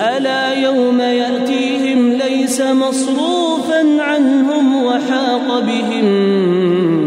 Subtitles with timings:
[0.00, 6.04] ألا يوم يأتيهم ليس مصروفا عنهم وحاق بهم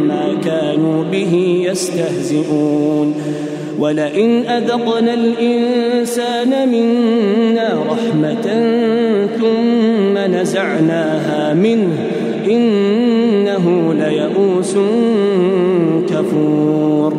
[0.08, 3.16] ما كانوا به يستهزئون
[3.80, 8.42] ولئن أذقنا الإنسان منا رحمة
[9.40, 11.94] ثم نزعناها منه
[12.48, 14.76] إنه ليئوس
[16.10, 17.14] كفور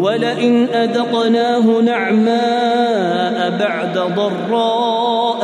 [0.00, 4.91] ولئن أذقناه نعماء بعد ضرّاء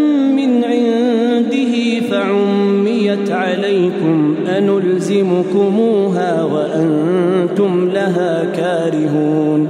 [5.11, 9.67] يلزمكموها وأنتم لها كارهون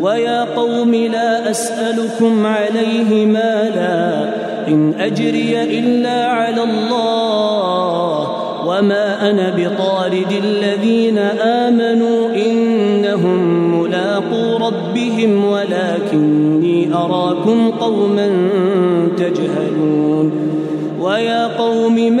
[0.00, 4.30] ويا قوم لا أسألكم عليه مالا
[4.68, 8.20] إن أجري إلا على الله
[8.66, 13.40] وما أنا بطارد الذين آمنوا إنهم
[13.80, 18.28] ملاقو ربهم ولكني أراكم قوما
[19.18, 20.32] تجهلون
[21.00, 22.20] ويا قوم من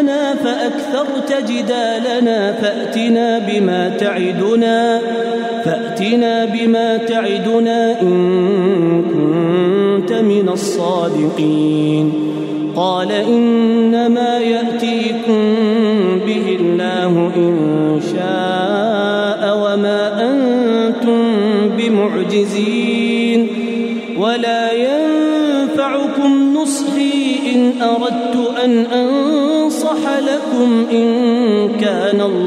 [0.00, 5.00] لنا فأكثرت جدالنا فأتنا بما تعدنا
[5.64, 9.02] فأتنا بما تعدنا إن
[10.08, 12.12] كنت من الصادقين
[12.76, 14.25] قال إنما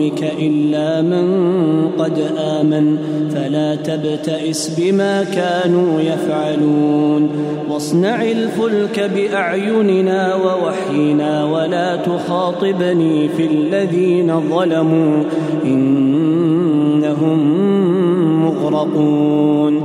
[0.00, 1.26] قومك إلا من
[1.98, 2.96] قد آمن
[3.34, 7.28] فلا تبتئس بما كانوا يفعلون
[7.70, 15.22] واصنع الفلك بأعيننا ووحينا ولا تخاطبني في الذين ظلموا
[15.64, 17.40] إنهم
[18.46, 19.82] مغرقون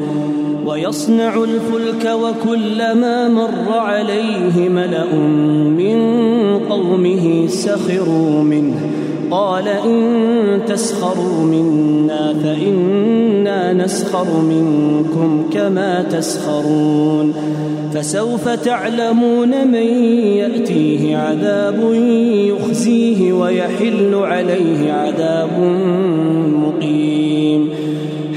[0.65, 5.15] ويصنع الفلك وكلما مر عليه ملا
[5.69, 8.91] من قومه سخروا منه
[9.31, 17.33] قال إن تسخروا منا فإنا نسخر منكم كما تسخرون
[17.93, 19.97] فسوف تعلمون من
[20.35, 21.79] يأتيه عذاب
[22.33, 25.49] يخزيه ويحل عليه عذاب
[26.47, 27.69] مقيم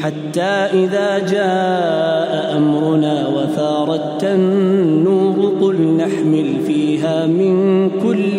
[0.03, 8.39] حتى إذا جاء أمرنا وفاردت النور قل نحمل فيها من كل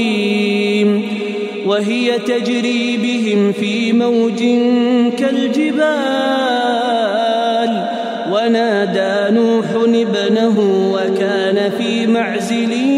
[1.71, 4.39] وهي تجري بهم في موج
[5.15, 7.87] كالجبال
[8.31, 10.59] ونادى نوح ابنه
[10.93, 12.90] وكان في معزله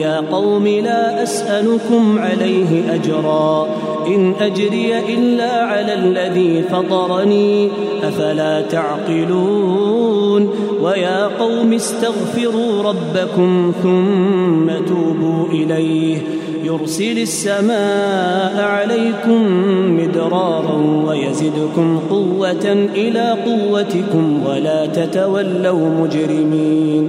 [0.00, 3.66] يا قوم لا أسألكم عليه أجرا
[4.06, 7.68] إن أجري إلا على الذي فطرني
[8.02, 10.50] أفلا تعقلون
[10.82, 16.18] ويا قوم استغفروا ربكم ثم توبوا إليه
[16.64, 19.44] يرسل السماء عليكم
[20.00, 27.08] مدرارا ويزدكم قوة إلى قوتكم ولا تتولوا مجرمين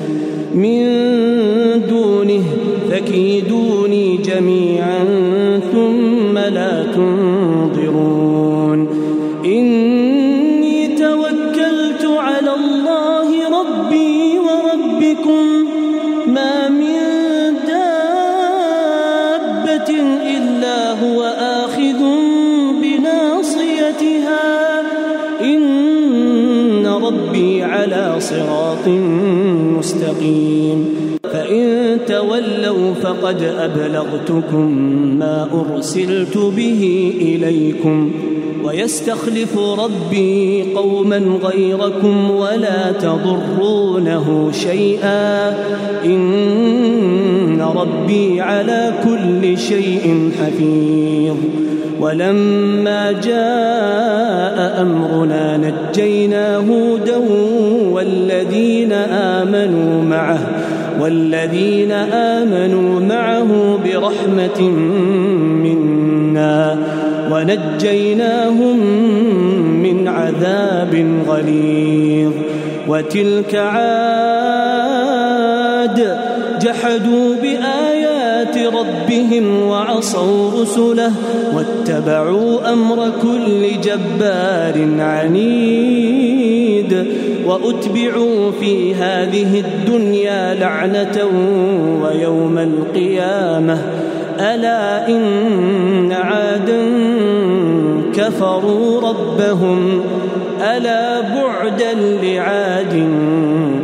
[0.55, 0.85] من
[1.89, 2.43] دونه
[2.91, 5.05] فكيدوني جميعا
[5.73, 8.87] ثم لا تنظرون
[9.45, 13.29] إني توكلت على الله
[13.61, 15.60] ربي وربكم
[32.07, 34.71] تولوا فقد أبلغتكم
[35.19, 38.11] ما أرسلت به إليكم
[38.63, 45.49] ويستخلف ربي قوما غيركم ولا تضرونه شيئا
[46.05, 51.35] إن ربي على كل شيء حفيظ
[51.99, 57.17] ولما جاء أمرنا نجينا هودا
[57.93, 60.50] والذين آمنوا معه
[61.01, 64.69] والذين آمنوا معه برحمة
[65.65, 66.77] منا
[67.31, 68.85] ونجيناهم
[69.83, 72.31] من عذاب غليظ
[72.87, 76.17] وتلك عاد
[76.65, 81.11] جحدوا بآيات ربهم وعصوا رسله
[81.55, 86.40] واتبعوا أمر كل جبار عنيد
[87.45, 91.17] وأتبعوا في هذه الدنيا لعنة
[92.03, 93.77] ويوم القيامة
[94.39, 96.77] ألا إن عادا
[98.15, 100.01] كفروا ربهم
[100.75, 103.07] ألا بعدا لعاد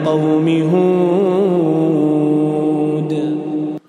[0.05, 1.36] قوم هود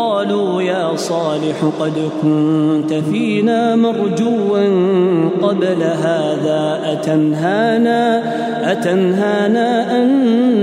[0.00, 4.60] قالوا يا صالح قد كنت فينا مرجوا
[5.42, 8.22] قبل هذا أتنهانا
[8.72, 10.10] أتنهانا أن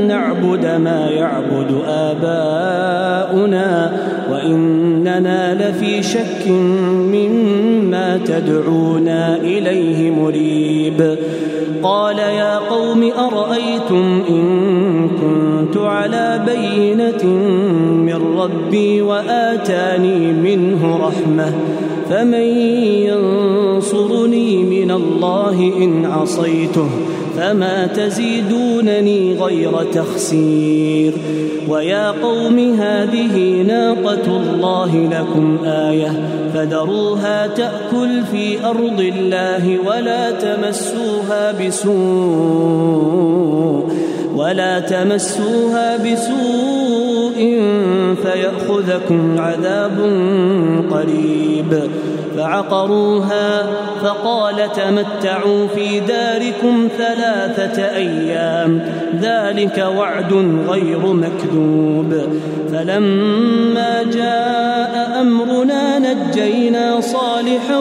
[0.07, 3.91] نعبد ما يعبد آباؤنا
[4.31, 6.47] وإننا لفي شك
[7.13, 11.17] مما تدعونا إليه مريب
[11.83, 14.67] قال يا قوم أرأيتم إن
[15.09, 17.23] كنت على بينة
[18.37, 21.53] ربي واتاني منه رحمه
[22.09, 22.57] فمن
[23.07, 26.89] ينصرني من الله ان عصيته
[27.37, 31.13] فما تزيدونني غير تخسير
[31.69, 36.19] ويا قوم هذه ناقة الله لكم آية
[36.53, 43.97] فذروها تأكل في أرض الله ولا تمسوها بسوء
[44.35, 47.06] ولا تمسوها بسوء
[48.15, 49.95] فيأخذكم عذاب
[50.91, 51.83] قريب
[52.37, 53.63] فعقروها
[54.03, 60.33] فقال تمتعوا في داركم ثلاثة أيام ذلك وعد
[60.69, 62.13] غير مكذوب
[62.71, 67.79] فلما جاء أمرنا نجينا صالحا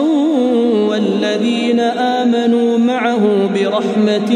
[0.89, 3.19] والذين آمنوا معه
[3.55, 4.33] برحمة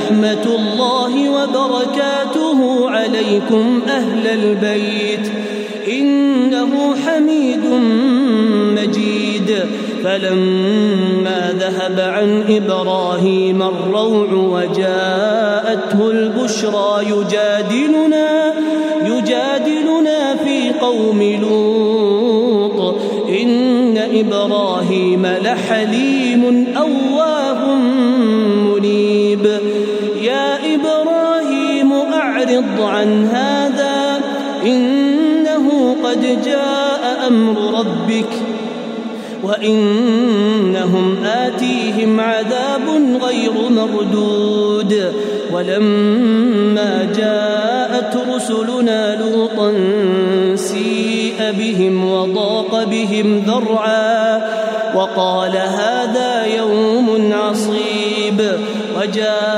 [0.09, 5.33] رحمة الله وبركاته عليكم أهل البيت
[5.89, 7.65] إنه حميد
[8.75, 9.65] مجيد
[10.05, 18.53] فلما ذهب عن إبراهيم الروع وجاءته البشرى يجادلنا
[19.05, 22.95] يجادلنا في قوم لوط
[23.43, 27.08] إن إبراهيم لحليم أول
[32.79, 34.21] أعرض عن هذا
[34.65, 38.33] إنه قد جاء أمر ربك
[39.45, 42.81] وإنهم آتيهم عذاب
[43.23, 45.13] غير مردود
[45.53, 49.75] ولما جاءت رسلنا لوطا
[50.57, 54.39] سيء بهم وضاق بهم ذرعا
[54.95, 58.43] وقال هذا يوم عصيب
[58.99, 59.58] وجاء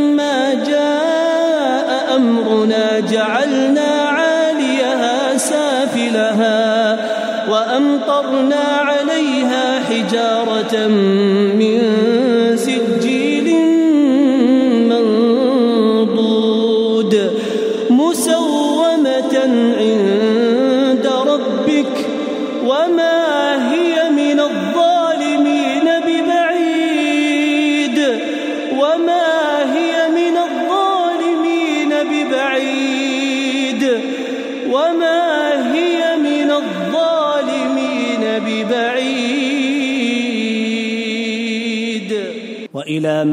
[2.21, 6.97] أمرنا جعلنا عاليها سافلها
[7.49, 11.40] وأمطرنا عليها حجارة من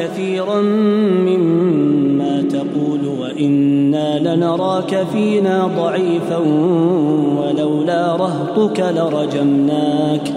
[0.00, 0.60] كثيرا
[1.26, 6.36] مما تقول وإنا لنراك فينا ضعيفا
[7.38, 10.32] ولولا رهطك لرجمناك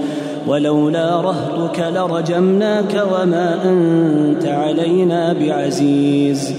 [0.48, 6.56] ولولا رهطك لرجمناك وما أنت علينا بعزيز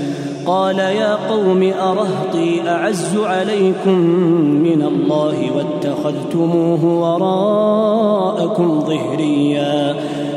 [0.47, 3.99] قال يا قوم أرهطي أعز عليكم
[4.63, 9.95] من الله واتخذتموه وراءكم ظهريا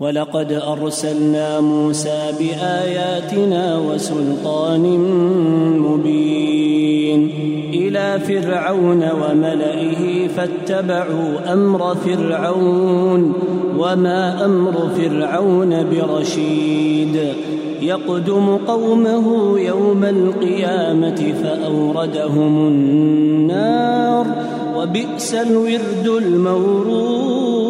[0.00, 4.82] ولقد ارسلنا موسى باياتنا وسلطان
[5.78, 7.30] مبين
[7.74, 13.32] الى فرعون وملئه فاتبعوا امر فرعون
[13.78, 17.16] وما امر فرعون برشيد
[17.82, 24.26] يقدم قومه يوم القيامه فاوردهم النار
[24.76, 27.69] وبئس الورد المورود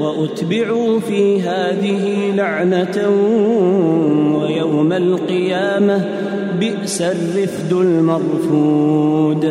[0.00, 3.08] وأتبعوا في هذه لعنة
[4.40, 6.04] ويوم القيامة
[6.60, 9.44] بئس الرفد المرفود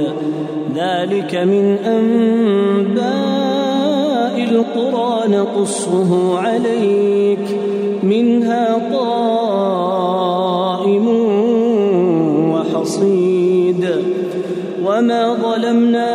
[0.75, 3.05] ذلك من أنباء
[4.51, 7.59] القرى نقصه عليك
[8.03, 11.07] منها قائم
[12.51, 13.85] وحصيد
[14.85, 16.14] وما ظلمنا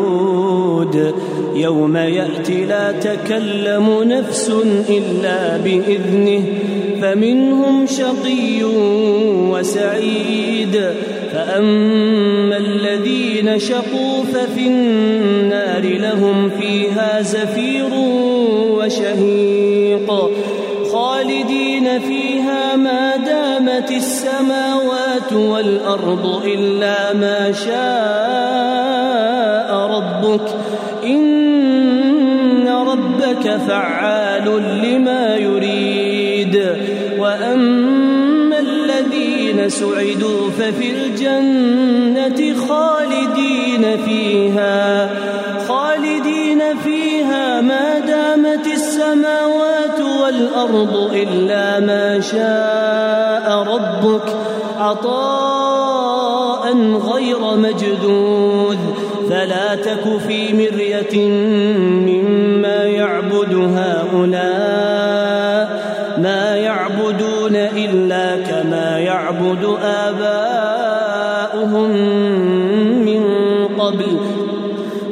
[1.61, 4.51] يوم ياتي لا تكلم نفس
[4.89, 6.43] الا باذنه
[7.01, 8.63] فمنهم شقي
[9.51, 10.81] وسعيد
[11.33, 17.89] فاما الذين شقوا ففي النار لهم فيها زفير
[18.71, 20.29] وشهيق
[20.91, 30.41] خالدين فيها ما دامت السماوات والارض الا ما شاء ربك
[31.05, 31.50] إن
[33.47, 34.47] ربك فعال
[34.83, 36.55] لما يريد
[37.17, 45.09] واما الذين سعدوا ففي الجنه خالدين فيها
[45.67, 54.27] خالدين فيها ما دامت السماوات والارض الا ما شاء ربك
[54.77, 56.73] عطاء
[57.13, 58.77] غير مجدود
[59.29, 62.20] فلا تك في مريه من
[63.63, 64.71] هؤلاء
[66.21, 71.89] ما يعبدون إلا كما يعبد آباؤهم
[73.05, 73.23] من
[73.67, 74.17] قبل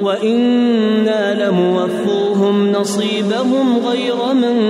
[0.02, 4.70] وإنا لموفوهم نصيبهم غير منقوص